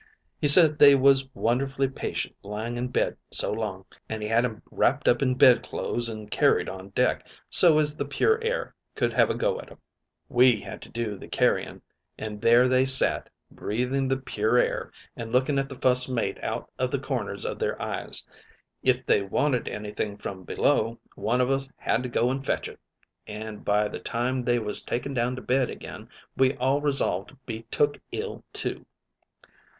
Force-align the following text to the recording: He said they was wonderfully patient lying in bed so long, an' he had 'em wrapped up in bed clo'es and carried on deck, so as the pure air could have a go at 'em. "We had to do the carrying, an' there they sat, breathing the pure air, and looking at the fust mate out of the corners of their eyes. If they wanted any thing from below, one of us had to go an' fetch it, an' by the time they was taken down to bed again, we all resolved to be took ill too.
He 0.39 0.47
said 0.47 0.79
they 0.79 0.95
was 0.95 1.27
wonderfully 1.35 1.87
patient 1.87 2.35
lying 2.41 2.75
in 2.75 2.87
bed 2.87 3.17
so 3.29 3.51
long, 3.51 3.85
an' 4.09 4.19
he 4.21 4.27
had 4.27 4.43
'em 4.43 4.63
wrapped 4.71 5.07
up 5.07 5.21
in 5.21 5.35
bed 5.35 5.61
clo'es 5.61 6.09
and 6.09 6.31
carried 6.31 6.67
on 6.67 6.89
deck, 6.89 7.23
so 7.51 7.77
as 7.77 7.95
the 7.95 8.05
pure 8.07 8.41
air 8.43 8.73
could 8.95 9.13
have 9.13 9.29
a 9.29 9.35
go 9.35 9.59
at 9.61 9.69
'em. 9.69 9.77
"We 10.27 10.59
had 10.59 10.81
to 10.81 10.89
do 10.89 11.19
the 11.19 11.27
carrying, 11.27 11.83
an' 12.17 12.39
there 12.39 12.67
they 12.67 12.83
sat, 12.87 13.29
breathing 13.51 14.07
the 14.07 14.19
pure 14.19 14.57
air, 14.57 14.91
and 15.15 15.31
looking 15.31 15.59
at 15.59 15.69
the 15.69 15.77
fust 15.77 16.09
mate 16.09 16.43
out 16.43 16.71
of 16.79 16.89
the 16.89 16.97
corners 16.97 17.45
of 17.45 17.59
their 17.59 17.79
eyes. 17.79 18.25
If 18.81 19.05
they 19.05 19.21
wanted 19.21 19.67
any 19.67 19.91
thing 19.91 20.17
from 20.17 20.45
below, 20.45 20.97
one 21.13 21.41
of 21.41 21.51
us 21.51 21.69
had 21.77 22.01
to 22.01 22.09
go 22.09 22.31
an' 22.31 22.41
fetch 22.41 22.67
it, 22.67 22.79
an' 23.27 23.57
by 23.59 23.87
the 23.87 23.99
time 23.99 24.41
they 24.41 24.57
was 24.57 24.81
taken 24.81 25.13
down 25.13 25.35
to 25.35 25.43
bed 25.43 25.69
again, 25.69 26.09
we 26.35 26.55
all 26.57 26.81
resolved 26.81 27.29
to 27.29 27.35
be 27.45 27.67
took 27.69 27.99
ill 28.11 28.43
too. 28.51 28.87